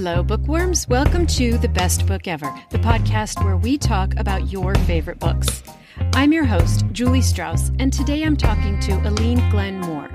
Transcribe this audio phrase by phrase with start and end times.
[0.00, 0.86] Hello, bookworms.
[0.86, 5.64] Welcome to The Best Book Ever, the podcast where we talk about your favorite books.
[6.12, 10.08] I'm your host, Julie Strauss, and today I'm talking to Ellene Glenn Moore.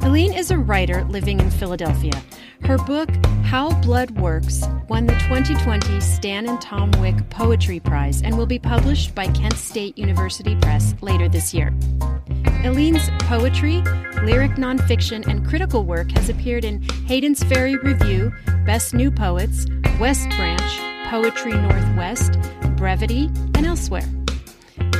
[0.00, 2.12] Ellene is a writer living in Philadelphia.
[2.64, 3.08] Her book,
[3.44, 8.58] How Blood Works, won the 2020 Stan and Tom Wick Poetry Prize and will be
[8.58, 11.72] published by Kent State University Press later this year.
[12.64, 13.82] Ellene's poetry,
[14.22, 18.32] lyric nonfiction, and critical work has appeared in Hayden's Ferry Review,
[18.64, 19.66] Best New Poets,
[20.00, 22.38] West Branch, Poetry Northwest,
[22.76, 24.08] Brevity, and elsewhere.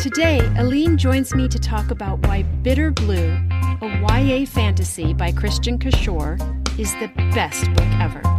[0.00, 6.38] Today, Aline joins me to talk about why Bitterblue, a YA fantasy by Kristin Cashore,
[6.78, 8.33] is the best book ever.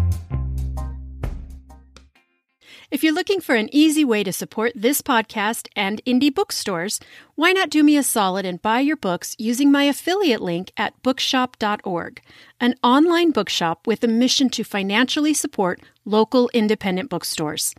[2.95, 7.01] If you're looking for an easy way to support this podcast and indie bookstores,
[7.35, 10.93] why not do me a solid and buy your books using my affiliate link at
[11.03, 12.21] bookshop.org,
[12.61, 17.75] an online bookshop with a mission to financially support local independent bookstores.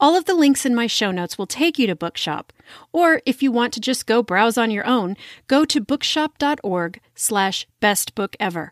[0.00, 2.50] All of the links in my show notes will take you to Bookshop.
[2.90, 7.66] Or if you want to just go browse on your own, go to bookshop.org slash
[7.82, 8.70] bestbookever.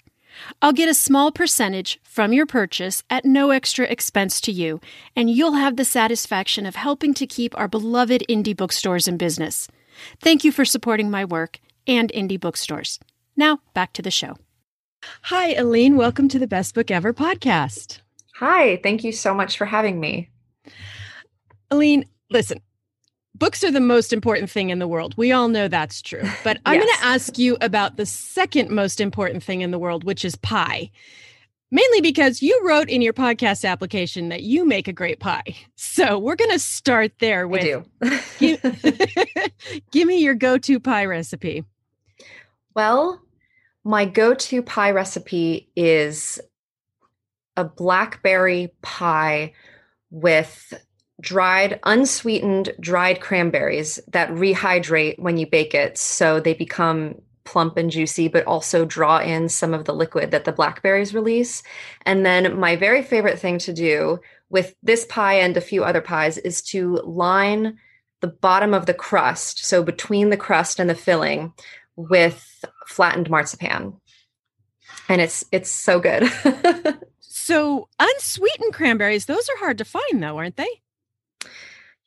[0.61, 4.81] I'll get a small percentage from your purchase at no extra expense to you,
[5.15, 9.69] and you'll have the satisfaction of helping to keep our beloved indie bookstores in business.
[10.21, 12.99] Thank you for supporting my work and indie bookstores.
[13.37, 14.37] Now, back to the show.
[15.23, 15.97] Hi, Ellene.
[15.97, 18.01] Welcome to the Best Book Ever podcast.
[18.37, 20.29] Hi, thank you so much for having me.
[21.71, 22.61] Ellene, listen,
[23.35, 25.15] books are the most important thing in the world.
[25.17, 26.23] We all know that's true.
[26.45, 26.85] But I'm yes.
[26.85, 30.35] going to ask you about the second most important thing in the world, which is
[30.37, 30.91] pie.
[31.71, 35.57] Mainly because you wrote in your podcast application that you make a great pie.
[35.77, 37.87] So we're going to start there with
[38.39, 38.61] give,
[39.91, 41.65] give me your go to pie recipe.
[42.75, 43.23] Well,
[43.85, 46.41] my go to pie recipe is
[47.57, 49.53] a blackberry pie
[50.11, 50.75] with
[51.23, 55.97] dried, unsweetened dried cranberries that rehydrate when you bake it.
[55.97, 57.15] So they become
[57.45, 61.63] plump and juicy, but also draw in some of the liquid that the blackberries release.
[62.05, 64.21] And then my very favorite thing to do
[64.51, 67.79] with this pie and a few other pies is to line
[68.21, 71.53] the bottom of the crust, so between the crust and the filling,
[71.97, 73.95] with flattened marzipan.
[75.09, 76.31] And it's it's so good.
[77.21, 80.82] so unsweetened cranberries, those are hard to find though, aren't they?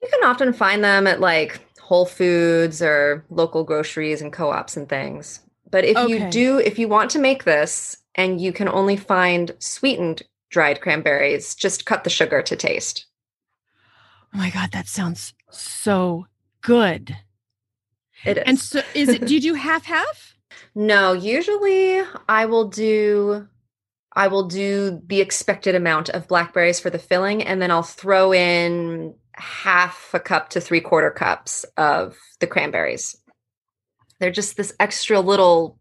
[0.02, 4.88] You can often find them at like Whole Foods or local groceries and co-ops and
[4.88, 5.40] things.
[5.70, 6.12] But if okay.
[6.12, 10.82] you do, if you want to make this and you can only find sweetened dried
[10.82, 13.06] cranberries, just cut the sugar to taste.
[14.34, 16.28] Oh my God, that sounds so
[16.62, 17.18] good.
[18.24, 18.44] It is.
[18.46, 20.38] And so is it, do you do half half?
[20.74, 23.48] No, usually I will do
[24.18, 28.34] I will do the expected amount of blackberries for the filling, and then I'll throw
[28.34, 33.16] in half a cup to three quarter cups of the cranberries.
[34.20, 35.78] They're just this extra little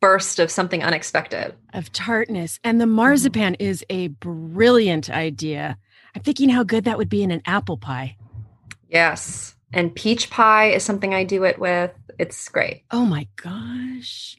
[0.00, 2.58] burst of something unexpected of tartness.
[2.62, 3.64] And the marzipan mm-hmm.
[3.64, 5.78] is a brilliant idea.
[6.14, 8.16] I'm thinking how good that would be in an apple pie.
[8.88, 9.56] Yes.
[9.72, 11.90] And peach pie is something I do it with.
[12.18, 12.84] It's great.
[12.90, 14.36] Oh my gosh.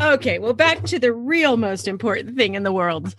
[0.00, 3.14] Okay, well back to the real most important thing in the world.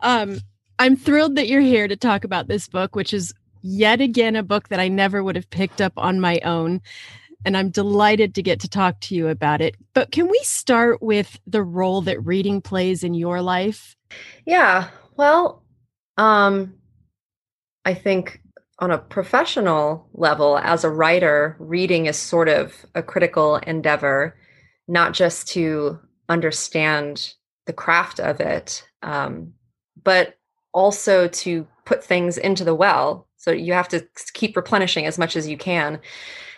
[0.00, 0.40] Um
[0.78, 4.42] I'm thrilled that you're here to talk about this book which is yet again a
[4.42, 6.80] book that I never would have picked up on my own
[7.44, 9.74] and I'm delighted to get to talk to you about it.
[9.94, 13.96] But can we start with the role that reading plays in your life?
[14.46, 14.88] Yeah.
[15.16, 15.62] Well,
[16.16, 16.74] um
[17.84, 18.40] I think
[18.78, 24.36] on a professional level, as a writer, reading is sort of a critical endeavor,
[24.88, 27.34] not just to understand
[27.66, 29.52] the craft of it, um,
[30.02, 30.34] but
[30.72, 33.26] also to put things into the well.
[33.36, 36.00] So you have to keep replenishing as much as you can.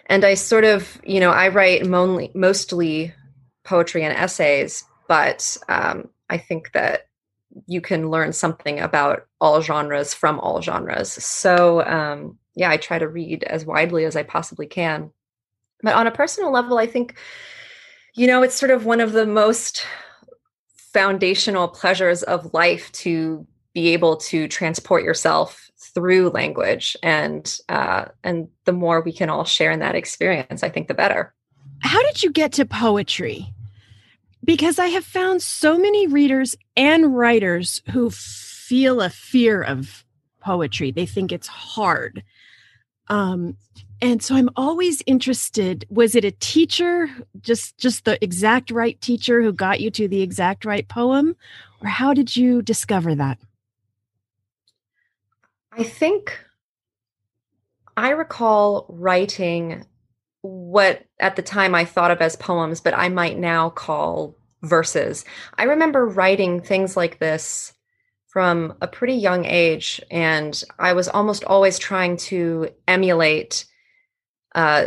[0.07, 3.15] And I sort of, you know, I write mostly, mostly
[3.65, 7.09] poetry and essays, but um, I think that
[7.67, 11.13] you can learn something about all genres from all genres.
[11.13, 15.11] So, um, yeah, I try to read as widely as I possibly can.
[15.83, 17.17] But on a personal level, I think,
[18.15, 19.87] you know, it's sort of one of the most
[20.93, 28.49] foundational pleasures of life to be able to transport yourself through language and uh, and
[28.65, 31.35] the more we can all share in that experience i think the better
[31.81, 33.55] how did you get to poetry
[34.45, 40.05] because I have found so many readers and writers who feel a fear of
[40.41, 40.91] poetry.
[40.91, 42.23] They think it's hard.
[43.09, 43.57] Um,
[44.03, 47.09] and so I'm always interested was it a teacher
[47.41, 51.37] just just the exact right teacher who got you to the exact right poem
[51.81, 53.39] or how did you discover that?
[55.77, 56.39] I think
[57.97, 59.87] I recall writing
[60.43, 65.25] what at the time I thought of as poems, but I might now call verses.
[65.57, 67.73] I remember writing things like this
[68.29, 73.65] from a pretty young age, and I was almost always trying to emulate
[74.55, 74.87] uh,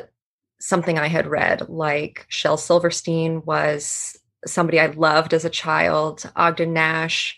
[0.60, 6.74] something I had read, like Shel Silverstein was somebody I loved as a child, Ogden
[6.74, 7.38] Nash,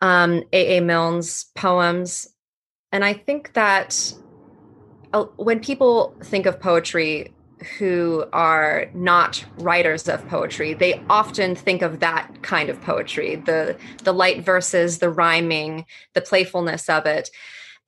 [0.00, 0.80] um, A.A.
[0.80, 2.26] Milne's poems.
[2.92, 4.12] And I think that
[5.12, 7.32] uh, when people think of poetry
[7.78, 13.76] who are not writers of poetry, they often think of that kind of poetry, the
[14.02, 15.84] the light verses, the rhyming,
[16.14, 17.30] the playfulness of it.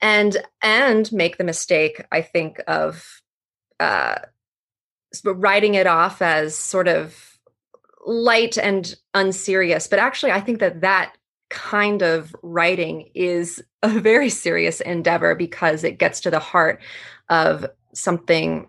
[0.00, 3.22] And and make the mistake, I think, of
[3.80, 4.16] uh,
[5.24, 7.38] writing it off as sort of
[8.04, 9.86] light and unserious.
[9.86, 11.14] But actually, I think that that
[11.52, 16.80] kind of writing is a very serious endeavor because it gets to the heart
[17.28, 18.68] of something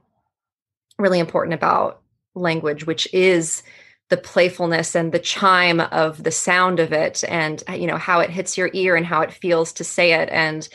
[1.00, 2.02] really important about
[2.36, 3.64] language, which is
[4.10, 8.30] the playfulness and the chime of the sound of it and you know how it
[8.30, 10.30] hits your ear and how it feels to say it.
[10.30, 10.68] And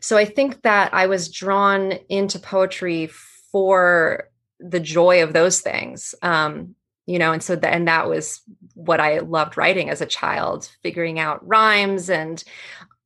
[0.00, 3.08] so i think that i was drawn into poetry
[3.50, 4.28] for
[4.60, 6.14] the joy of those things.
[6.22, 6.74] Um
[7.06, 8.40] you know and so that and that was
[8.74, 12.44] what i loved writing as a child figuring out rhymes and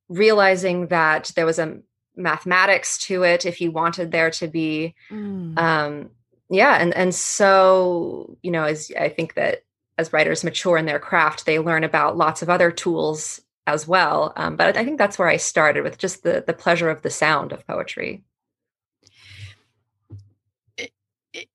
[0.09, 1.79] realizing that there was a
[2.17, 5.59] mathematics to it if you wanted there to be mm.
[5.59, 6.11] um
[6.51, 9.63] yeah and and so you know as i think that
[9.97, 14.33] as writers mature in their craft they learn about lots of other tools as well
[14.37, 17.11] um, but i think that's where i started with just the the pleasure of the
[17.11, 18.25] sound of poetry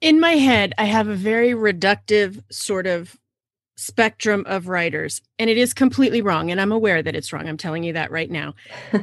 [0.01, 3.17] in my head, I have a very reductive sort of
[3.75, 6.51] spectrum of writers, and it is completely wrong.
[6.51, 7.47] And I'm aware that it's wrong.
[7.47, 8.53] I'm telling you that right now.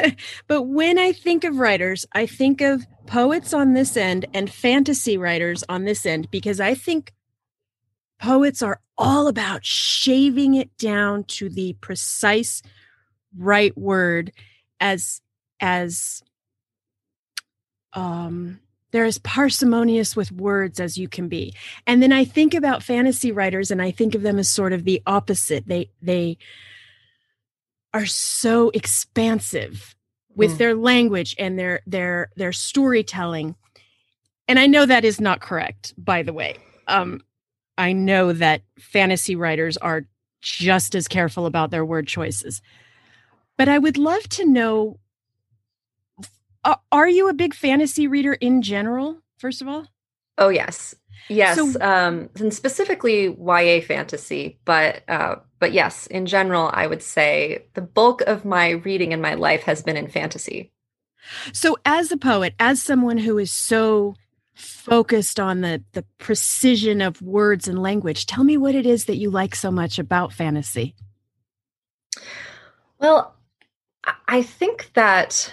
[0.48, 5.16] but when I think of writers, I think of poets on this end and fantasy
[5.16, 7.12] writers on this end because I think
[8.18, 12.62] poets are all about shaving it down to the precise
[13.36, 14.32] right word
[14.80, 15.20] as
[15.60, 16.22] as
[17.94, 18.60] um
[18.92, 21.54] they're as parsimonious with words as you can be.
[21.86, 24.84] And then i think about fantasy writers and i think of them as sort of
[24.84, 25.66] the opposite.
[25.66, 26.38] They they
[27.92, 29.96] are so expansive
[30.34, 30.58] with mm.
[30.58, 33.56] their language and their their their storytelling.
[34.46, 36.56] And i know that is not correct by the way.
[36.86, 37.22] Um
[37.76, 40.06] i know that fantasy writers are
[40.42, 42.60] just as careful about their word choices.
[43.56, 44.98] But i would love to know
[46.64, 49.86] uh, are you a big fantasy reader in general, first of all?
[50.38, 50.94] Oh, yes.
[51.28, 51.56] Yes.
[51.56, 57.66] So, um, and specifically YA fantasy, but uh, but yes, in general, I would say
[57.74, 60.72] the bulk of my reading in my life has been in fantasy.
[61.52, 64.16] So as a poet, as someone who is so
[64.54, 69.16] focused on the the precision of words and language, tell me what it is that
[69.16, 70.94] you like so much about fantasy.
[72.98, 73.34] Well,
[74.26, 75.52] I think that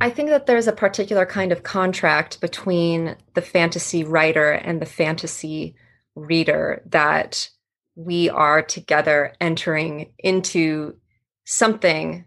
[0.00, 4.86] I think that there's a particular kind of contract between the fantasy writer and the
[4.86, 5.74] fantasy
[6.14, 7.48] reader that
[7.94, 10.96] we are together entering into
[11.44, 12.24] something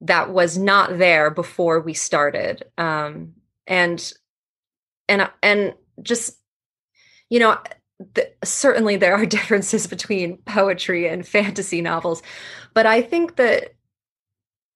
[0.00, 2.64] that was not there before we started.
[2.76, 3.34] Um,
[3.66, 4.12] and
[5.08, 6.38] and and just
[7.28, 7.58] you know
[8.14, 12.22] the, certainly there are differences between poetry and fantasy novels
[12.74, 13.74] but i think that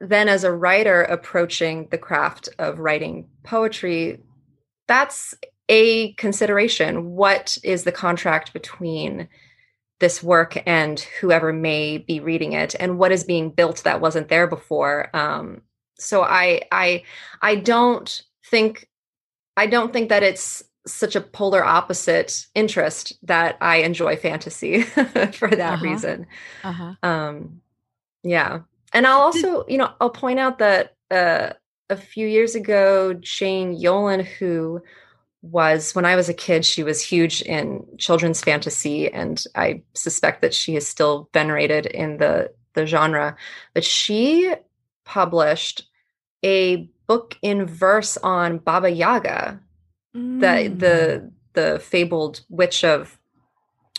[0.00, 4.22] then as a writer approaching the craft of writing poetry
[4.88, 5.34] that's
[5.68, 7.16] a consideration.
[7.16, 9.26] What is the contract between
[9.98, 12.76] this work and whoever may be reading it?
[12.78, 15.10] And what is being built that wasn't there before?
[15.12, 15.62] Um,
[15.98, 17.02] so i i
[17.42, 18.88] i don't think
[19.56, 24.82] i don't think that it's such a polar opposite interest that i enjoy fantasy
[25.32, 25.84] for that uh-huh.
[25.84, 26.26] reason.
[26.62, 26.94] Uh-huh.
[27.02, 27.60] um
[28.22, 28.60] yeah
[28.92, 31.50] and I'll also, you know, I'll point out that uh,
[31.90, 34.82] a few years ago, Jane Yolen, who
[35.42, 40.42] was when I was a kid, she was huge in children's fantasy, and I suspect
[40.42, 43.36] that she is still venerated in the the genre.
[43.74, 44.52] But she
[45.04, 45.88] published
[46.44, 49.60] a book in verse on Baba Yaga,
[50.14, 50.40] mm.
[50.40, 53.18] the the the fabled witch of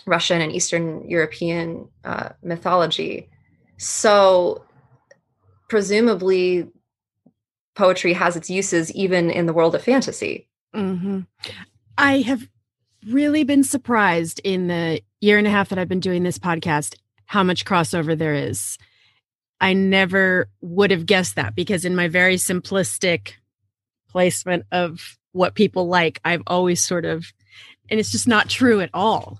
[0.06, 3.30] Russian and Eastern European uh, mythology.
[3.78, 4.64] So
[5.68, 6.68] presumably
[7.76, 10.48] poetry has its uses even in the world of fantasy.
[10.76, 11.22] Mm-hmm.
[11.98, 12.48] I have
[13.08, 16.96] really been surprised in the year and a half that I've been doing this podcast
[17.26, 18.78] how much crossover there is.
[19.60, 23.34] I never would have guessed that because in my very simplistic
[24.10, 27.26] placement of what people like, I've always sort of,
[27.90, 29.40] and it's just not true at all.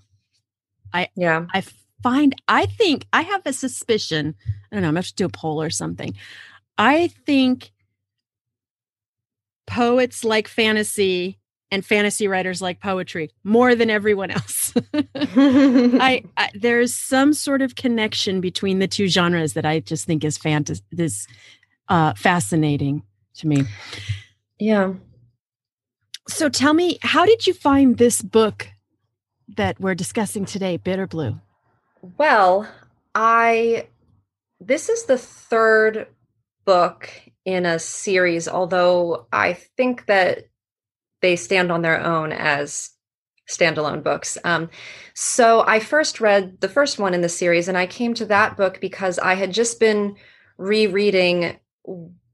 [0.94, 1.64] I yeah I
[2.04, 4.36] find I think I have a suspicion.
[4.72, 4.90] I don't know.
[4.90, 6.14] I'm gonna have to do a poll or something.
[6.78, 7.72] I think
[9.66, 11.40] poets like fantasy
[11.70, 14.74] and fantasy writers like poetry more than everyone else.
[14.94, 20.24] I, I, there's some sort of connection between the two genres that I just think
[20.24, 21.28] is fantasy this
[21.90, 23.04] uh, fascinating
[23.36, 23.64] to me.
[24.60, 24.94] Yeah.
[26.28, 28.70] So tell me, how did you find this book
[29.56, 31.40] that we're discussing today, Bitterblue?
[32.02, 32.68] Well,
[33.16, 33.88] I
[34.60, 36.08] this is the third
[36.66, 37.10] book
[37.46, 40.46] in a series, although I think that
[41.22, 42.92] they stand on their own as
[43.50, 44.38] standalone books.
[44.44, 44.70] Um,
[45.14, 48.58] so I first read the first one in the series, and I came to that
[48.58, 50.16] book because I had just been
[50.58, 51.58] rereading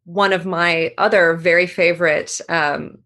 [0.06, 3.00] one of my other very favorite um,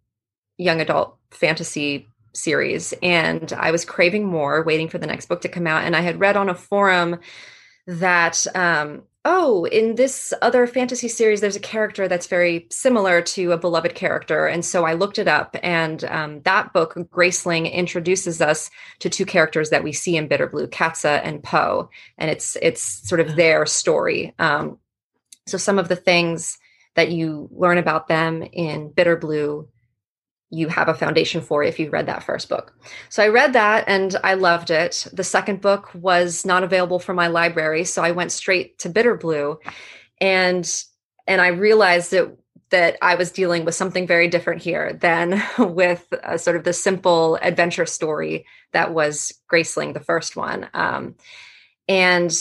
[0.58, 5.50] young adult fantasy series, and I was craving more, waiting for the next book to
[5.50, 5.84] come out.
[5.84, 7.20] And I had read on a forum
[7.88, 13.52] that um, oh, in this other fantasy series, there's a character that's very similar to
[13.52, 14.48] a beloved character.
[14.48, 19.26] And so I looked it up, and um, that book, Graceling, introduces us to two
[19.26, 21.90] characters that we see in Bitterblue, Katsa and Poe.
[22.18, 24.34] And it's it's sort of their story.
[24.40, 24.80] Um,
[25.46, 26.58] so some of the things
[26.96, 29.68] that you learn about them in Bitterblue
[30.50, 32.74] you have a foundation for if you read that first book.
[33.10, 35.08] So I read that and I loved it.
[35.12, 39.58] The second book was not available from my library, so I went straight to Bitterblue
[40.22, 40.84] and
[41.28, 42.36] and I realized that
[42.70, 46.74] that I was dealing with something very different here than with a, sort of the
[46.74, 50.68] simple adventure story that was Graceling, the first one.
[50.74, 51.16] Um,
[51.88, 52.32] and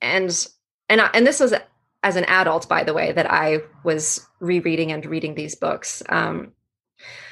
[0.00, 0.48] and
[0.88, 1.54] and I, and this was
[2.02, 6.02] as an adult, by the way, that I was rereading and reading these books.
[6.08, 6.52] Um,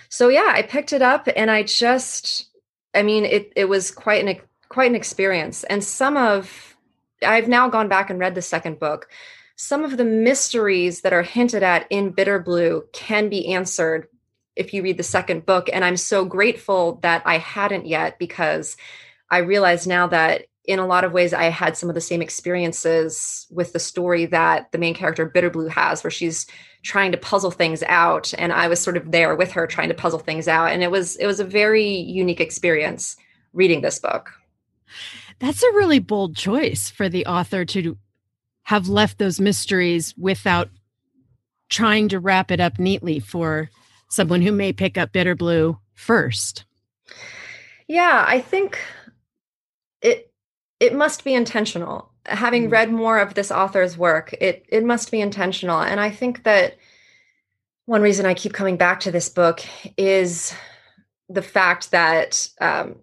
[0.08, 2.48] so yeah, I picked it up and I just
[2.94, 6.76] I mean it it was quite an quite an experience and some of
[7.24, 9.08] I've now gone back and read the second book.
[9.56, 14.06] Some of the mysteries that are hinted at in Bitterblue can be answered
[14.54, 18.76] if you read the second book and I'm so grateful that I hadn't yet because
[19.30, 22.20] I realize now that in a lot of ways I had some of the same
[22.20, 26.46] experiences with the story that the main character Bitterblue has where she's
[26.82, 29.94] trying to puzzle things out and i was sort of there with her trying to
[29.94, 33.16] puzzle things out and it was it was a very unique experience
[33.52, 34.30] reading this book.
[35.40, 37.96] That's a really bold choice for the author to
[38.62, 40.68] have left those mysteries without
[41.68, 43.70] trying to wrap it up neatly for
[44.08, 46.64] someone who may pick up Bitterblue first.
[47.88, 48.78] Yeah i think
[50.02, 50.30] it
[50.80, 52.72] it must be intentional having mm.
[52.72, 55.80] read more of this author's work, it it must be intentional.
[55.80, 56.76] And I think that
[57.86, 59.60] one reason I keep coming back to this book
[59.96, 60.54] is
[61.28, 62.96] the fact that um,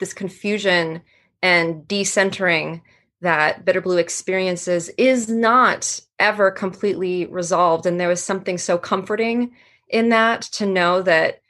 [0.00, 1.02] this confusion
[1.42, 2.82] and decentering
[3.20, 7.86] that Bitterblue experiences is not ever completely resolved.
[7.86, 9.52] And there was something so comforting
[9.88, 11.41] in that to know that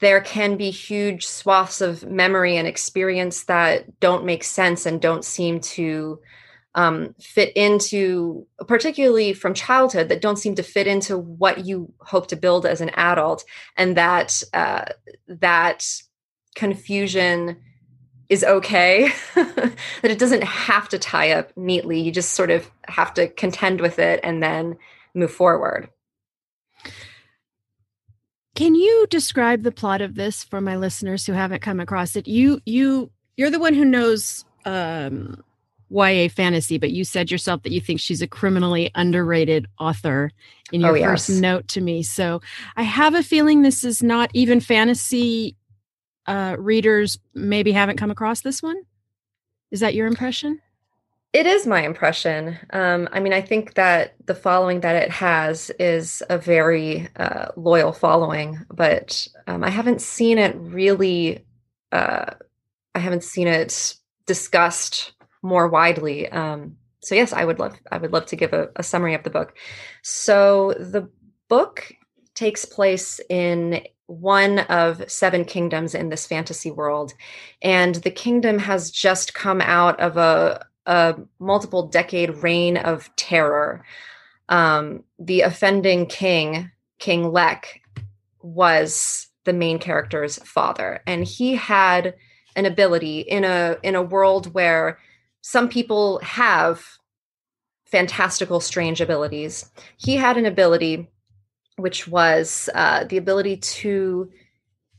[0.00, 5.24] there can be huge swaths of memory and experience that don't make sense and don't
[5.24, 6.18] seem to
[6.74, 12.28] um, fit into, particularly from childhood, that don't seem to fit into what you hope
[12.28, 13.44] to build as an adult,
[13.76, 14.84] and that uh,
[15.26, 15.86] that
[16.54, 17.56] confusion
[18.28, 19.12] is okay.
[19.34, 22.00] that it doesn't have to tie up neatly.
[22.00, 24.76] You just sort of have to contend with it and then
[25.14, 25.90] move forward.
[28.60, 32.28] Can you describe the plot of this for my listeners who haven't come across it?
[32.28, 35.42] You you you're the one who knows um,
[35.88, 40.30] YA fantasy, but you said yourself that you think she's a criminally underrated author
[40.72, 41.08] in your oh, yes.
[41.08, 42.02] first note to me.
[42.02, 42.42] So
[42.76, 45.56] I have a feeling this is not even fantasy
[46.26, 48.76] uh, readers maybe haven't come across this one.
[49.70, 50.60] Is that your impression?
[51.32, 52.58] It is my impression.
[52.70, 57.48] Um, I mean, I think that the following that it has is a very uh,
[57.56, 61.44] loyal following, but um, I haven't seen it really.
[61.92, 62.34] Uh,
[62.96, 63.94] I haven't seen it
[64.26, 66.28] discussed more widely.
[66.28, 67.76] Um, so yes, I would love.
[67.92, 69.56] I would love to give a, a summary of the book.
[70.02, 71.08] So the
[71.48, 71.92] book
[72.34, 77.12] takes place in one of seven kingdoms in this fantasy world,
[77.62, 83.84] and the kingdom has just come out of a a multiple decade reign of terror.
[84.48, 87.80] Um, the offending king, King Leck,
[88.42, 92.14] was the main character's father, and he had
[92.56, 94.98] an ability in a in a world where
[95.42, 96.84] some people have
[97.86, 99.70] fantastical, strange abilities.
[99.96, 101.08] He had an ability
[101.76, 104.30] which was uh, the ability to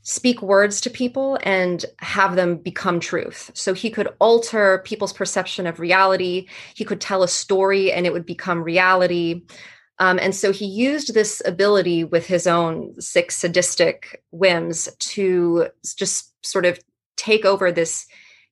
[0.02, 3.50] speak words to people and have them become truth.
[3.54, 6.48] So he could alter people's perception of reality.
[6.74, 9.42] He could tell a story and it would become reality.
[9.98, 16.32] Um, and so he used this ability with his own sick, sadistic whims to just
[16.44, 16.80] sort of
[17.16, 18.06] take over this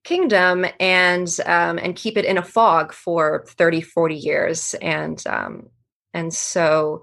[0.05, 5.69] kingdom and um, and keep it in a fog for 30 40 years and um,
[6.15, 7.03] and so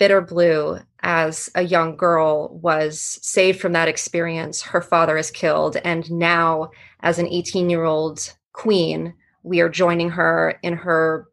[0.00, 6.10] Bitterblue as a young girl was saved from that experience her father is killed and
[6.10, 11.28] now as an 18 year old queen we are joining her in her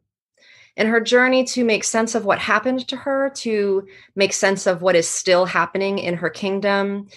[0.76, 4.80] in her journey to make sense of what happened to her to make sense of
[4.80, 7.08] what is still happening in her kingdom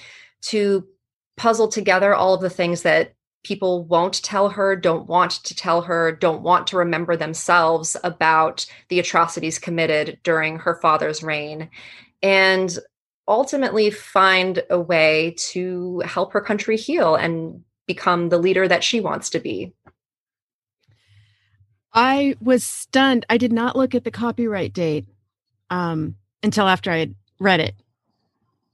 [0.42, 0.86] to
[1.38, 5.82] puzzle together all of the things that people won't tell her, don't want to tell
[5.82, 11.70] her, don't want to remember themselves about the atrocities committed during her father's reign,
[12.22, 12.78] and
[13.28, 19.00] ultimately find a way to help her country heal and become the leader that she
[19.00, 19.74] wants to be.
[21.94, 23.26] I was stunned.
[23.30, 25.08] I did not look at the copyright date
[25.70, 27.76] um, until after I had read it.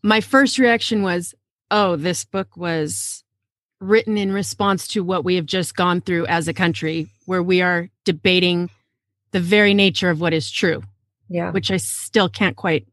[0.03, 1.33] My first reaction was,
[1.71, 3.23] oh, this book was
[3.79, 7.61] written in response to what we have just gone through as a country, where we
[7.61, 8.69] are debating
[9.31, 10.81] the very nature of what is true.
[11.29, 11.51] Yeah.
[11.51, 12.87] Which I still can't quite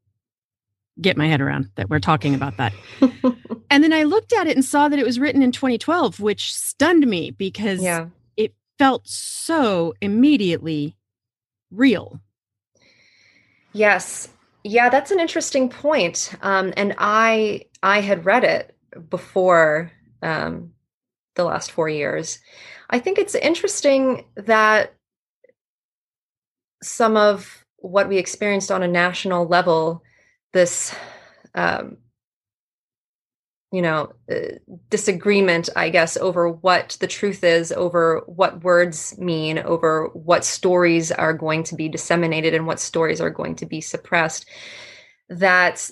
[1.01, 2.73] get my head around that we're talking about that.
[3.71, 6.55] and then I looked at it and saw that it was written in 2012, which
[6.55, 8.07] stunned me because yeah.
[8.37, 10.97] it felt so immediately
[11.71, 12.21] real.
[13.73, 14.29] Yes.
[14.63, 16.33] Yeah, that's an interesting point.
[16.43, 18.75] Um, and I I had read it
[19.11, 19.93] before
[20.25, 20.73] um,
[21.37, 22.41] the last four years.
[22.91, 24.95] I think it's interesting that
[26.83, 30.03] some of what we experienced on a national level,
[30.53, 30.95] this,
[31.55, 31.99] um,
[33.73, 34.57] you know, uh,
[34.89, 41.11] disagreement, I guess, over what the truth is, over what words mean, over what stories
[41.11, 44.47] are going to be disseminated and what stories are going to be suppressed,
[45.29, 45.91] that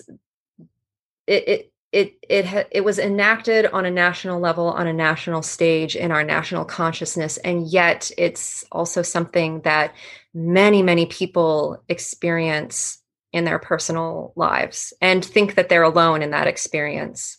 [1.27, 5.95] it, it it it it was enacted on a national level on a national stage
[5.95, 9.93] in our national consciousness and yet it's also something that
[10.33, 12.99] many many people experience
[13.31, 17.37] in their personal lives and think that they're alone in that experience.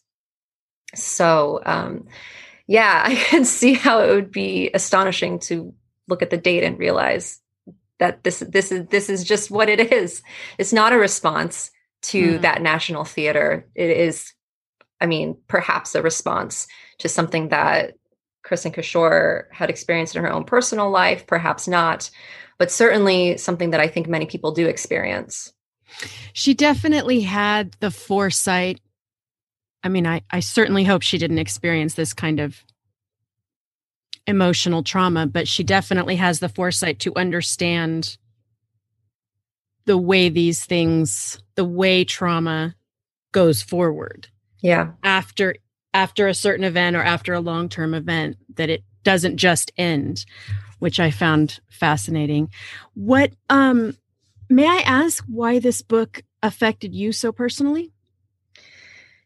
[0.94, 2.06] So um,
[2.66, 5.74] yeah i can see how it would be astonishing to
[6.08, 7.40] look at the date and realize
[7.98, 10.22] that this this is this is just what it is.
[10.58, 11.70] It's not a response
[12.02, 12.40] to mm.
[12.42, 13.66] that national theater.
[13.74, 14.32] It is
[15.00, 16.66] I mean, perhaps a response
[16.98, 17.94] to something that
[18.44, 22.10] Kristin Cashore had experienced in her own personal life, perhaps not,
[22.58, 25.52] but certainly something that I think many people do experience.
[26.32, 28.80] She definitely had the foresight.
[29.82, 32.62] I mean, I, I certainly hope she didn't experience this kind of
[34.26, 38.16] emotional trauma, but she definitely has the foresight to understand
[39.84, 42.74] the way these things, the way trauma
[43.32, 44.28] goes forward
[44.64, 44.92] yeah.
[45.02, 45.54] after
[45.92, 50.24] after a certain event or after a long-term event that it doesn't just end
[50.80, 52.50] which i found fascinating.
[52.94, 53.96] What um
[54.48, 57.92] may i ask why this book affected you so personally?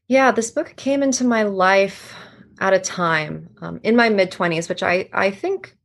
[0.08, 2.14] Yeah this book came into my life
[2.60, 5.76] at a time um, in my mid 20s which i i think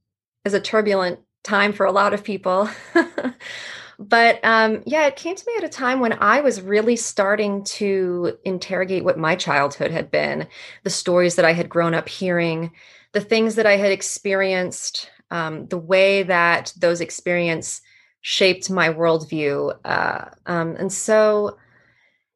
[0.44, 2.68] is a turbulent time for a lot of people
[4.10, 7.64] But um, yeah, it came to me at a time when I was really starting
[7.66, 10.48] to interrogate what my childhood had been,
[10.84, 12.72] the stories that I had grown up hearing,
[13.14, 17.82] the things that I had experienced, um, the way that those experiences
[18.22, 19.78] shaped my worldview.
[19.86, 21.58] Uh, um, and so,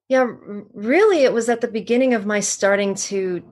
[0.08, 0.26] yeah,
[0.74, 3.44] really, it was at the beginning of my starting to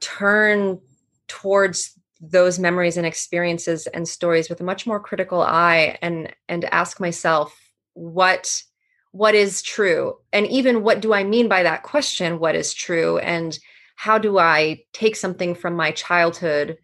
[0.00, 0.80] turn
[1.28, 6.64] towards those memories and experiences and stories with a much more critical eye and and
[6.66, 7.54] ask myself
[7.94, 8.62] what
[9.12, 10.16] what is true?
[10.32, 13.18] And even what do i mean by that question what is true?
[13.18, 13.58] And
[13.96, 16.78] how do i take something from my childhood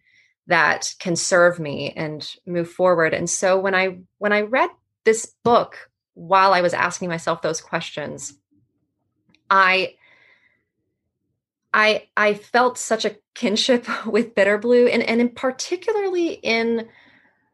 [0.47, 3.13] that can serve me and move forward?
[3.13, 4.69] And so when i when i read
[5.03, 8.33] this book while i was asking myself those questions
[9.49, 9.95] i
[11.73, 16.87] I I felt such a kinship with Bitterblue and and in particularly in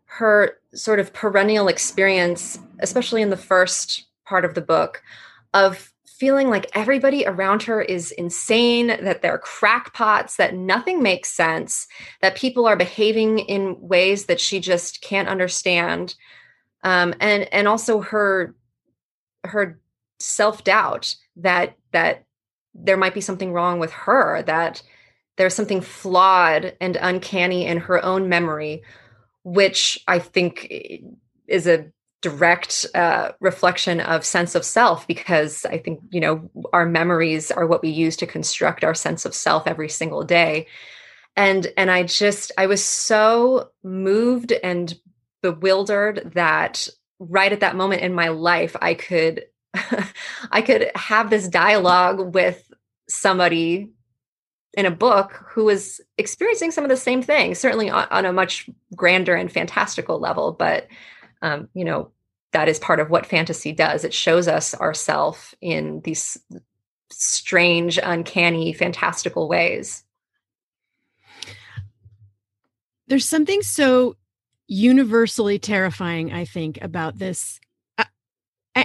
[0.06, 5.04] her sort of perennial experience, especially in the first part of the book,
[5.54, 11.88] of feeling like everybody around her is insane, that they're crackpots, that nothing makes sense,
[12.22, 16.16] that people are behaving in ways that she just can't understand.
[16.84, 18.56] um, and and also her
[19.46, 19.80] her
[20.20, 22.26] self doubt that that
[22.84, 24.82] there might be something wrong with her that
[25.38, 28.84] there's something flawed and uncanny in her own memory
[29.44, 30.72] which i think
[31.48, 36.86] is a direct uh, reflection of sense of self because i think you know our
[36.86, 40.68] memories are what we use to construct our sense of self every single day.
[41.36, 44.94] And and i just i was so moved and
[45.42, 46.90] bewildered that
[47.20, 49.46] right at that moment in my life i could
[50.52, 52.69] i could have this dialogue with
[53.10, 53.92] somebody
[54.74, 58.32] in a book who was experiencing some of the same things certainly on, on a
[58.32, 60.88] much grander and fantastical level but
[61.42, 62.12] um, you know
[62.52, 64.04] that is part of what fantasy does.
[64.04, 66.38] It shows us ourself in these
[67.12, 70.04] strange uncanny fantastical ways.
[73.08, 74.16] There's something so
[74.72, 77.60] universally terrifying i think about this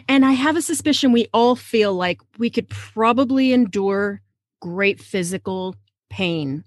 [0.09, 4.21] and i have a suspicion we all feel like we could probably endure
[4.61, 5.75] great physical
[6.11, 6.65] pain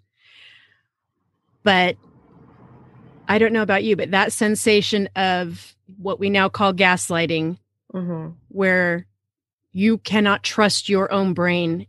[1.64, 1.96] but
[3.28, 7.58] i don't know about you but that sensation of what we now call gaslighting,
[7.94, 8.30] mm-hmm.
[8.50, 9.06] where
[9.72, 11.88] you cannot trust your own brain,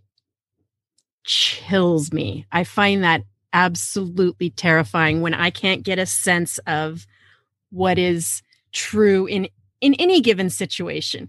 [1.24, 2.46] chills me.
[2.53, 3.22] I find that
[3.53, 7.07] absolutely terrifying when I can't get a sense of
[7.70, 9.48] what is true in
[9.81, 11.29] in any given situation.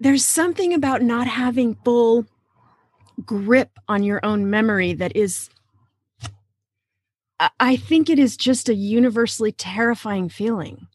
[0.00, 2.26] There's something about not having full
[3.24, 5.48] grip on your own memory that is
[7.58, 10.86] I think it is just a universally terrifying feeling.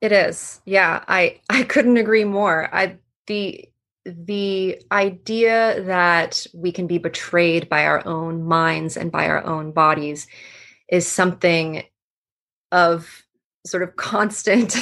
[0.00, 0.60] It is.
[0.64, 2.68] Yeah, I I couldn't agree more.
[2.72, 3.68] I the
[4.04, 9.72] the idea that we can be betrayed by our own minds and by our own
[9.72, 10.26] bodies
[10.88, 11.82] is something
[12.72, 13.24] of
[13.66, 14.76] sort of constant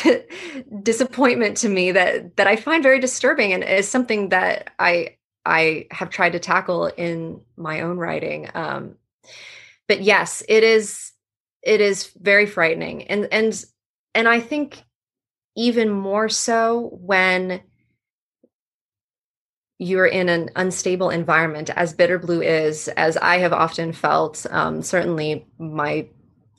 [0.82, 5.86] disappointment to me that that I find very disturbing and is something that I I
[5.90, 8.50] have tried to tackle in my own writing.
[8.54, 8.96] Um,
[9.88, 11.12] but yes, it is
[11.62, 13.64] it is very frightening and and
[14.14, 14.84] and I think
[15.56, 17.62] even more so when
[19.78, 25.46] you're in an unstable environment as Bitterblue is as i have often felt um, certainly
[25.58, 26.08] my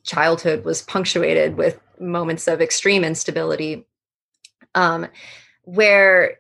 [0.08, 3.86] childhood was punctuated with moments of extreme instability
[4.74, 5.08] um,
[5.64, 6.40] where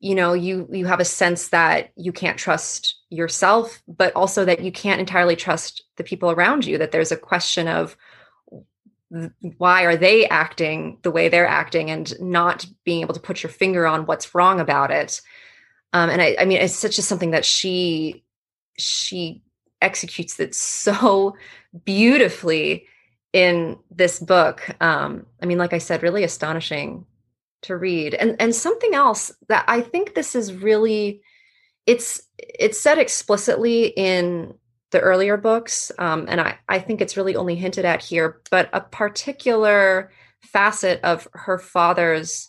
[0.00, 4.60] you know you you have a sense that you can't trust yourself but also that
[4.60, 7.96] you can't entirely trust the people around you that there's a question of
[9.58, 13.50] why are they acting the way they're acting and not being able to put your
[13.50, 15.20] finger on what's wrong about it.
[15.92, 18.24] Um, and I, I mean it's such a something that she
[18.78, 19.42] she
[19.82, 21.36] executes it so
[21.84, 22.86] beautifully
[23.32, 24.68] in this book.
[24.80, 27.06] Um, i mean like i said really astonishing
[27.62, 28.14] to read.
[28.14, 31.22] And and something else that i think this is really
[31.86, 34.54] it's it's said explicitly in
[34.92, 38.68] the earlier books, um, and I, I think it's really only hinted at here, but
[38.72, 42.48] a particular facet of her father's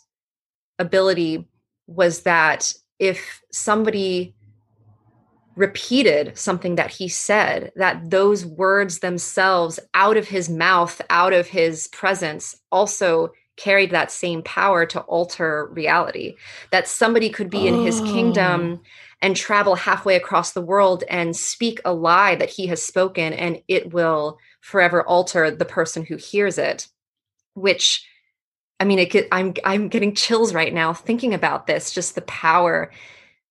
[0.78, 1.48] ability
[1.86, 4.34] was that if somebody
[5.56, 11.46] repeated something that he said, that those words themselves out of his mouth, out of
[11.46, 16.34] his presence, also carried that same power to alter reality.
[16.72, 18.86] That somebody could be in his kingdom oh
[19.24, 23.58] and travel halfway across the world and speak a lie that he has spoken and
[23.68, 26.88] it will forever alter the person who hears it
[27.54, 28.06] which
[28.78, 32.90] i mean it i'm i'm getting chills right now thinking about this just the power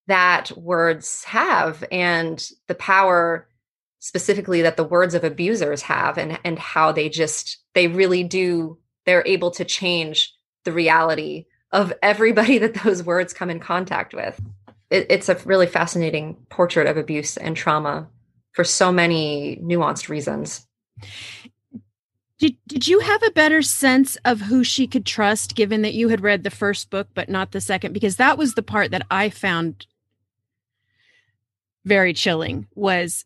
[0.07, 3.47] that words have and the power
[3.99, 8.77] specifically that the words of abusers have and and how they just they really do
[9.05, 10.33] they're able to change
[10.65, 14.41] the reality of everybody that those words come in contact with
[14.93, 18.07] it, it's a really fascinating portrait of abuse and trauma
[18.51, 20.67] for so many nuanced reasons.
[22.37, 26.09] Did, did you have a better sense of who she could trust given that you
[26.09, 29.05] had read the first book but not the second because that was the part that
[29.09, 29.87] I found
[31.85, 33.25] very chilling was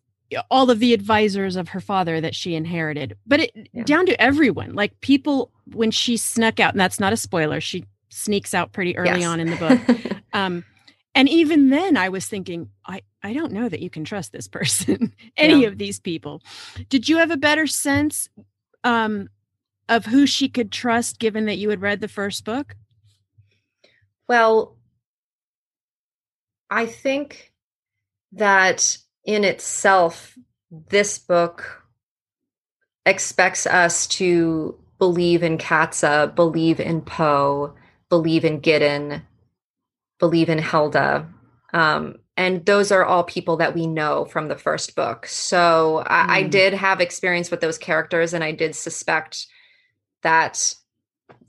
[0.52, 3.84] all of the advisors of her father that she inherited but it yeah.
[3.84, 7.86] down to everyone like people when she snuck out and that's not a spoiler she
[8.10, 9.28] sneaks out pretty early yes.
[9.28, 10.63] on in the book um
[11.15, 14.48] and even then i was thinking i i don't know that you can trust this
[14.48, 15.67] person any yeah.
[15.67, 16.41] of these people
[16.89, 18.28] did you have a better sense
[18.84, 19.30] um
[19.89, 22.76] of who she could trust given that you had read the first book
[24.28, 24.76] well
[26.70, 27.54] i think
[28.34, 30.38] that in itself
[30.90, 31.84] this book
[33.06, 37.76] expects us to believe in Katsa, believe in Poe,
[38.10, 39.22] believe in Giddon,
[40.20, 41.28] believe in Helda.
[41.74, 45.26] Um, and those are all people that we know from the first book.
[45.26, 46.30] So I, mm.
[46.30, 49.48] I did have experience with those characters, and I did suspect
[50.22, 50.76] that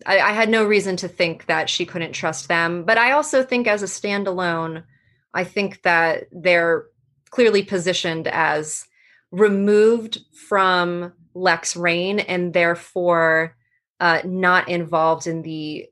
[0.06, 2.84] I, I, had no reason to think that she couldn't trust them.
[2.84, 4.84] But I also think, as a standalone,
[5.34, 6.86] I think that they're
[7.30, 8.86] clearly positioned as
[9.30, 13.56] removed from Leck's reign and therefore
[14.00, 15.88] uh, not involved in the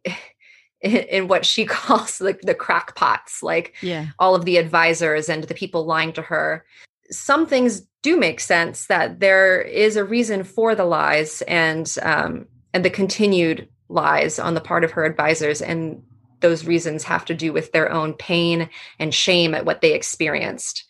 [0.81, 4.07] in, in what she calls like the, the crackpots, like yeah.
[4.18, 6.64] all of the advisors and the people lying to her.
[7.11, 12.46] Some things do make sense that there is a reason for the lies and um,
[12.72, 16.03] and the continued lies on the part of her advisors, and
[16.40, 18.68] those reasons have to do with their own pain
[18.99, 20.85] and shame at what they experienced.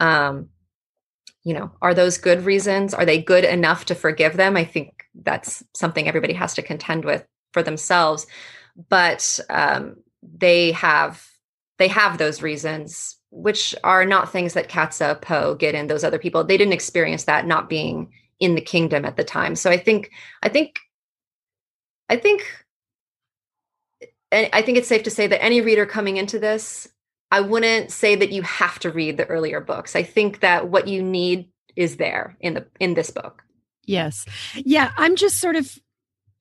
[0.00, 0.48] Um,
[1.44, 2.94] you know, are those good reasons?
[2.94, 4.56] Are they good enough to forgive them?
[4.56, 8.26] I think that's something everybody has to contend with for themselves
[8.88, 11.26] but um, they have
[11.78, 16.42] they have those reasons which are not things that Katsa, Poe, Giddon, those other people.
[16.42, 19.54] They didn't experience that not being in the kingdom at the time.
[19.54, 20.10] So I think,
[20.42, 20.78] I think,
[22.08, 22.42] I think,
[24.32, 26.88] I think it's safe to say that any reader coming into this,
[27.30, 29.96] I wouldn't say that you have to read the earlier books.
[29.96, 33.42] I think that what you need is there in the in this book.
[33.84, 34.26] Yes.
[34.54, 35.78] Yeah, I'm just sort of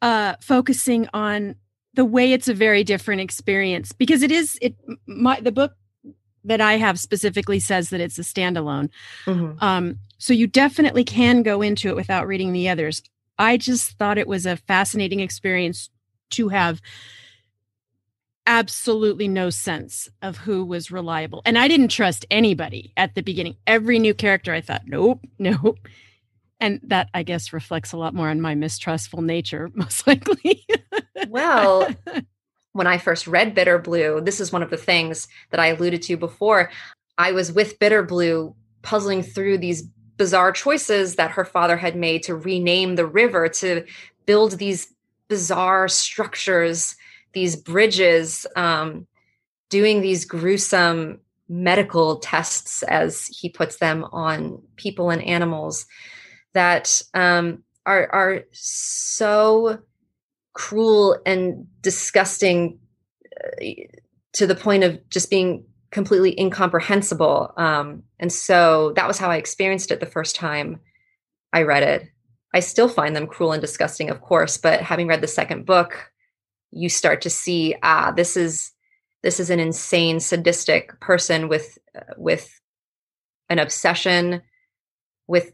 [0.02, 1.56] uh focusing on
[1.94, 4.76] the way it's a very different experience because it is it
[5.08, 5.74] my the book
[6.44, 8.90] that I have specifically says that it's a standalone.
[9.26, 9.64] Mm-hmm.
[9.64, 13.04] Um, so you definitely can go into it without reading the others.
[13.38, 15.90] I just thought it was a fascinating experience
[16.32, 16.82] to have
[18.48, 21.44] absolutely no sense of who was reliable.
[21.46, 23.58] And I didn't trust anybody at the beginning.
[23.68, 25.78] Every new character, I thought, nope, nope
[26.60, 30.66] and that i guess reflects a lot more on my mistrustful nature most likely
[31.30, 31.88] well
[32.74, 36.18] when i first read Bitterblue this is one of the things that i alluded to
[36.18, 36.72] before
[37.18, 39.84] i was with Bitterblue puzzling through these
[40.18, 43.86] bizarre choices that her father had made to rename the river to
[44.26, 44.94] build these
[45.28, 46.96] bizarre structures
[47.38, 49.06] these bridges um,
[49.70, 55.86] doing these gruesome medical tests as he puts them on people and animals
[56.56, 59.78] that um, are are so
[60.54, 62.80] cruel and disgusting
[63.40, 63.66] uh,
[64.34, 67.54] to the point of just being completely incomprehensible.
[67.56, 70.80] Um, and so that was how I experienced it the first time
[71.54, 72.10] I read it.
[72.56, 76.12] I still find them cruel and disgusting, of course, but having read the second book,
[76.72, 78.72] you start to see ah, this is
[79.24, 82.60] this is an insane, sadistic person with uh, with
[83.50, 84.42] an obsession
[85.28, 85.52] with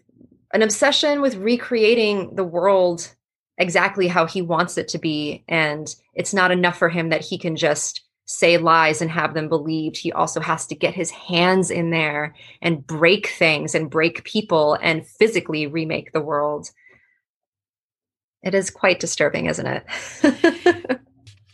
[0.53, 3.13] an obsession with recreating the world
[3.57, 5.43] exactly how he wants it to be.
[5.47, 9.49] And it's not enough for him that he can just say lies and have them
[9.49, 9.97] believed.
[9.97, 14.77] He also has to get his hands in there and break things and break people
[14.81, 16.69] and physically remake the world.
[18.41, 20.59] It is quite disturbing, isn't it?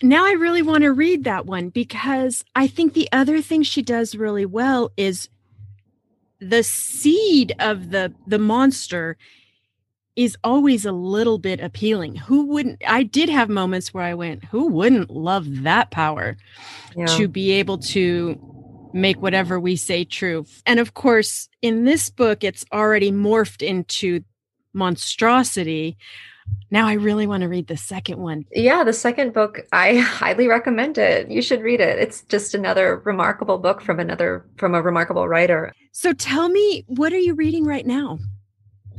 [0.02, 3.82] now I really want to read that one because I think the other thing she
[3.82, 5.30] does really well is
[6.40, 9.18] the seed of the the monster
[10.16, 12.16] is always a little bit appealing.
[12.16, 16.38] Who wouldn't I did have moments where I went, who wouldn't love that power
[16.96, 17.06] yeah.
[17.18, 20.46] to be able to make whatever we say true.
[20.66, 24.24] And of course, in this book it's already morphed into
[24.74, 25.98] monstrosity
[26.72, 28.46] now I really want to read the second one.
[28.52, 31.30] Yeah, the second book, I highly recommend it.
[31.30, 31.98] You should read it.
[32.00, 35.74] It's just another remarkable book from another from a remarkable writer.
[35.92, 38.20] So tell me, what are you reading right now?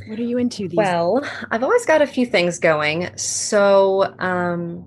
[0.08, 0.76] What are you into these?
[0.76, 3.16] Well, I've always got a few things going.
[3.16, 4.84] So, um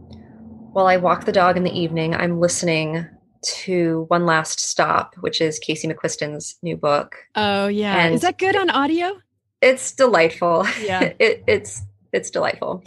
[0.74, 3.06] while I walk the dog in the evening, I'm listening
[3.44, 7.16] to One Last Stop, which is Casey McQuiston's new book.
[7.36, 7.96] Oh yeah.
[7.98, 9.22] And is that good on audio?
[9.62, 10.66] It's delightful.
[10.82, 11.14] Yeah.
[11.20, 12.84] it, it's it's delightful.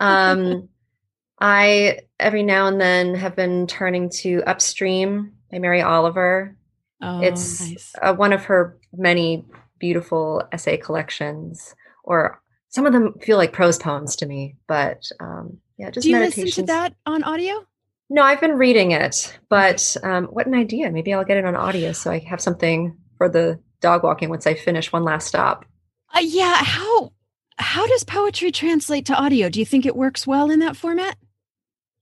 [0.00, 0.68] Um,
[1.40, 6.56] I every now and then have been turning to Upstream by Mary Oliver.
[7.02, 7.92] Oh, it's nice.
[8.00, 9.44] uh, one of her many
[9.78, 11.74] beautiful essay collections,
[12.04, 14.56] or some of them feel like prose poems to me.
[14.66, 17.66] But um, yeah, just do you listen to that on audio?
[18.08, 20.90] No, I've been reading it, but um, what an idea!
[20.90, 24.46] Maybe I'll get it on audio so I have something for the dog walking once
[24.46, 25.66] I finish one last stop.
[26.14, 27.12] Uh, yeah, how
[27.58, 29.48] how does poetry translate to audio?
[29.48, 31.16] Do you think it works well in that format?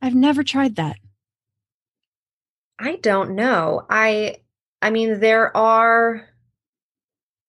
[0.02, 0.96] I've never tried that.
[2.78, 3.86] I don't know.
[3.88, 4.36] I
[4.82, 6.28] I mean there are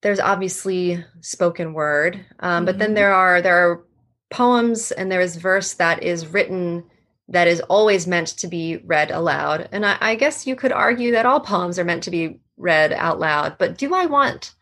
[0.01, 2.65] there's obviously spoken word, um, mm-hmm.
[2.65, 2.95] but then mm-hmm.
[2.95, 3.83] there are there are
[4.29, 6.83] poems and there is verse that is written
[7.27, 9.67] that is always meant to be read aloud.
[9.71, 12.93] And I, I, guess you could argue that all poems are meant to be read
[12.93, 13.57] out loud.
[13.57, 14.53] But do I want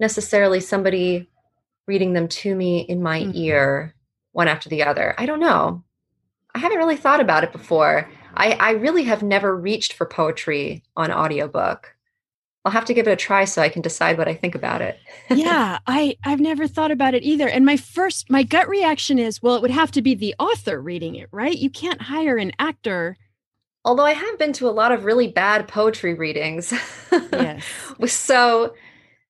[0.00, 1.28] necessarily somebody
[1.86, 3.36] reading them to me in my mm-hmm.
[3.36, 3.94] ear,
[4.32, 5.14] one after the other?
[5.18, 5.82] I don't know.
[6.54, 8.08] I haven't really thought about it before.
[8.34, 11.94] I, I really have never reached for poetry on audiobook.
[12.64, 14.82] I'll have to give it a try so I can decide what I think about
[14.82, 14.98] it.
[15.30, 17.48] yeah, I I've never thought about it either.
[17.48, 20.80] And my first my gut reaction is, well, it would have to be the author
[20.80, 21.56] reading it, right?
[21.56, 23.16] You can't hire an actor.
[23.84, 26.74] Although I have been to a lot of really bad poetry readings.
[27.12, 27.64] Yes.
[28.06, 28.74] so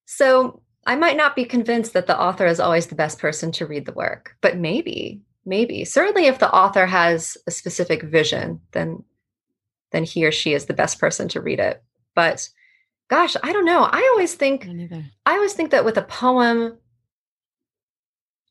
[0.07, 3.66] so I might not be convinced that the author is always the best person to
[3.66, 5.85] read the work, but maybe, maybe.
[5.85, 9.05] Certainly if the author has a specific vision, then
[9.92, 11.83] then he or she is the best person to read it.
[12.14, 12.49] But
[13.09, 13.83] gosh, I don't know.
[13.83, 14.68] I always think
[15.27, 16.79] I always think that with a poem,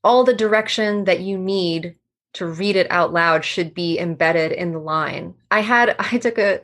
[0.03, 1.95] all the direction that you need
[2.33, 5.35] to read it out loud should be embedded in the line.
[5.51, 6.61] I had I took a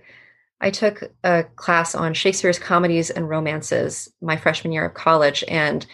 [0.61, 5.85] I took a class on Shakespeare's comedies and romances my freshman year of college and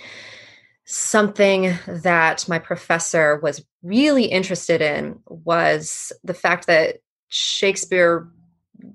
[0.86, 6.98] something that my professor was really interested in was the fact that
[7.30, 8.30] Shakespeare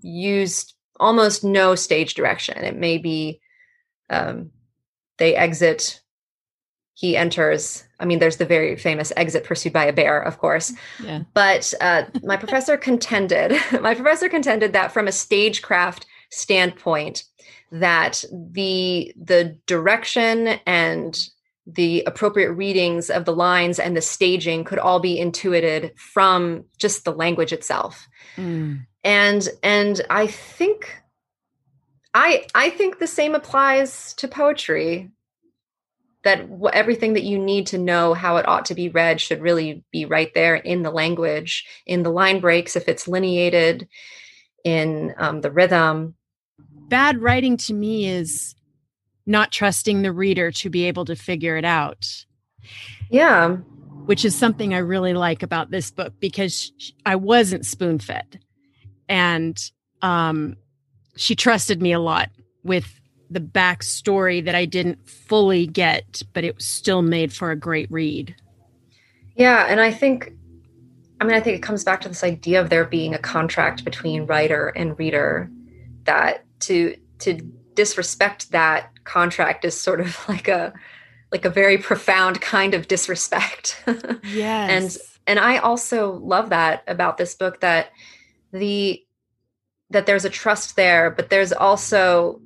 [0.03, 2.65] used almost no stage direction.
[2.65, 3.41] It may be
[4.11, 4.51] um,
[5.19, 6.01] they exit,
[6.95, 7.85] he enters.
[8.03, 10.73] I mean, there's the very famous exit pursued by a bear, of course.
[11.03, 11.23] Yeah.
[11.33, 17.25] But uh, my professor contended, my professor contended that from a stagecraft standpoint,
[17.71, 21.19] that the the direction and
[21.65, 27.05] the appropriate readings of the lines and the staging could all be intuited from just
[27.05, 28.09] the language itself.
[28.37, 31.03] Mm and and i think
[32.15, 35.11] i i think the same applies to poetry
[36.25, 39.85] that everything that you need to know how it ought to be read should really
[39.91, 43.89] be right there in the language in the line breaks if it's lineated
[44.65, 46.15] in um, the rhythm.
[46.89, 48.55] Bad writing to me is
[49.27, 52.25] not trusting the reader to be able to figure it out.
[53.11, 53.57] Yeah.
[54.07, 56.73] Which is something i really like about this book because
[57.07, 58.41] i wasn't spoon fed
[59.09, 60.57] and um,
[61.17, 62.31] she trusted me a lot
[62.65, 63.01] with
[63.33, 67.91] the backstory that I didn't fully get, but it was still made for a great
[67.91, 68.35] read.
[69.35, 70.33] Yeah, and I think,
[71.21, 73.85] I mean, I think it comes back to this idea of there being a contract
[73.85, 75.51] between writer and reader.
[76.05, 77.35] That to to
[77.75, 80.73] disrespect that contract is sort of like a
[81.31, 83.83] like a very profound kind of disrespect.
[84.25, 87.93] Yes, and and I also love that about this book that
[88.53, 89.05] the
[89.91, 92.41] that there's a trust there but there's also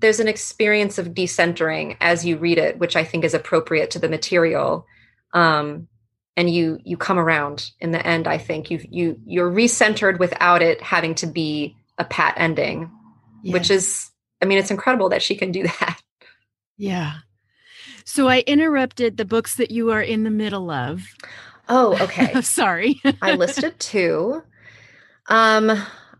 [0.00, 3.98] there's an experience of decentering as you read it which i think is appropriate to
[3.98, 4.86] the material.
[5.32, 5.88] Um,
[6.36, 8.70] and you you come around in the end i think.
[8.70, 12.90] You you you're recentered without it having to be a pat ending
[13.44, 14.10] which is
[14.42, 16.00] i mean it's incredible that she can do that.
[16.76, 17.12] Yeah.
[18.04, 21.02] So i interrupted the books that you are in the middle of.
[21.68, 22.40] Oh okay.
[22.42, 23.00] Sorry.
[23.22, 24.42] I listed two.
[25.28, 25.70] Um,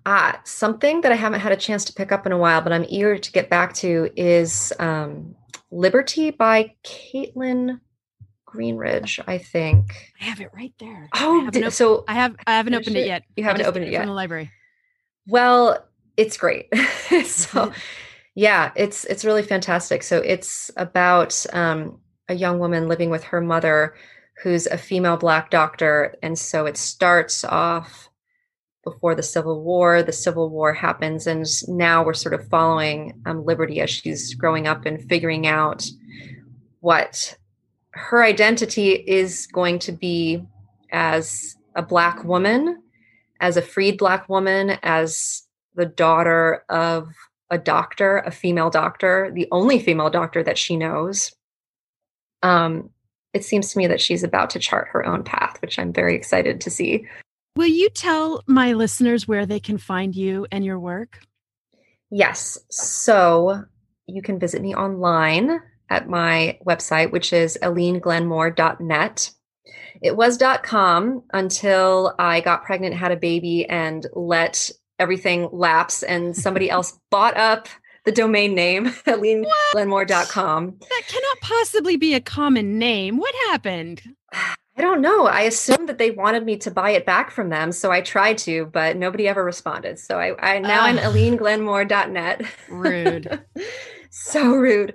[0.07, 2.73] uh, something that I haven't had a chance to pick up in a while, but
[2.73, 5.35] I'm eager to get back to is um,
[5.73, 7.81] Libertie by Kaitlyn
[8.47, 10.13] Greenidge, I think.
[10.21, 11.09] I have it right there.
[11.15, 13.23] Oh, I did, so I have I haven't opened it, it yet.
[13.37, 14.51] You haven't opened it yet from the library.
[15.27, 15.87] Well,
[16.17, 16.69] it's great.
[17.25, 17.73] so,
[18.35, 20.03] yeah, it's it's really fantastic.
[20.03, 23.95] So it's about um, a young woman living with her mother,
[24.43, 28.10] who's a female black doctor, and so it starts off
[28.85, 30.03] before the Civil War.
[30.03, 34.67] The Civil War happens, and now we're sort of following um, Libertie as she's growing
[34.67, 35.87] up and figuring out
[36.81, 37.37] what
[37.91, 40.43] her identity is going to be
[40.93, 42.83] as a Black woman,
[43.41, 45.43] as a freed Black woman, as
[45.75, 47.13] the daughter of
[47.51, 51.35] a doctor, a female doctor, the only female doctor that she knows.
[52.43, 52.91] Um,
[53.33, 56.15] it seems to me that she's about to chart her own path, which I'm very
[56.15, 57.07] excited to see.
[57.57, 61.21] Will you tell my listeners where they can find you and your work?
[62.11, 62.59] Yes.
[62.71, 63.65] So
[64.07, 69.31] you can visit me online at my website, which is elleneglennmoore.net.
[70.03, 76.37] It was .com until I got pregnant, had a baby, and let everything lapse, and
[76.37, 77.69] somebody else bought up
[78.05, 80.77] the domain name, elleneglennmoore.com.
[80.81, 83.19] That cannot possibly be a common name.
[83.19, 84.03] What happened?
[84.81, 85.27] I don't know.
[85.27, 88.39] I assumed that they wanted me to buy it back from them, so I tried
[88.39, 89.99] to, but nobody ever responded.
[89.99, 92.43] So I, I now uh, I'm elleneglennmoore.net.
[92.71, 93.45] Rude.
[94.11, 94.95] so rude.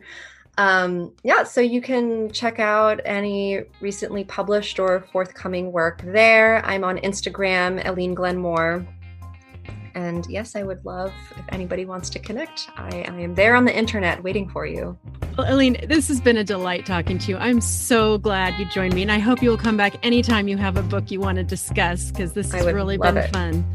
[0.58, 6.66] um, yeah, so you can check out any recently published or forthcoming work there.
[6.66, 8.88] I'm on Instagram, Ellene Glenn Moore.
[9.96, 12.70] And yes, I would love if anybody wants to connect.
[12.76, 14.98] I, I am there on the internet waiting for you.
[15.38, 17.38] Well, Ellene, this has been a delight talking to you.
[17.38, 20.58] I'm so glad you joined me, and I hope you will come back anytime you
[20.58, 23.32] have a book you want to discuss because this has really been it.
[23.32, 23.66] fun.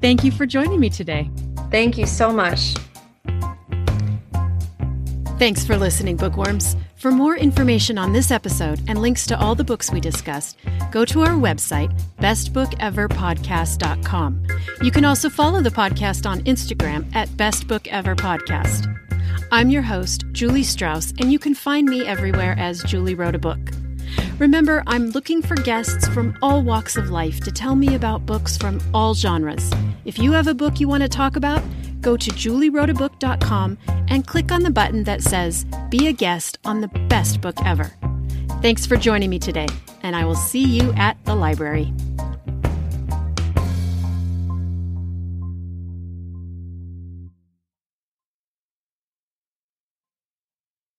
[0.00, 1.30] Thank you for joining me today.
[1.70, 2.74] Thank you so much.
[5.38, 6.76] Thanks for listening, bookworms.
[6.98, 10.58] For more information on this episode and links to all the books we discussed,
[10.90, 14.46] go to our website, bestbookeverpodcast.com.
[14.82, 18.92] You can also follow the podcast on Instagram at bestbookeverpodcast.
[19.52, 23.38] I'm your host, Julie Strauss, and you can find me everywhere as Julie Wrote a
[23.38, 23.60] Book.
[24.38, 28.56] Remember, I'm looking for guests from all walks of life to tell me about books
[28.56, 29.70] from all genres.
[30.04, 31.62] If you have a book you want to talk about,
[32.00, 33.78] go to juliewroteabook.com
[34.08, 37.92] and click on the button that says Be a Guest on the Best Book Ever.
[38.62, 39.68] Thanks for joining me today,
[40.02, 41.92] and I will see you at the library.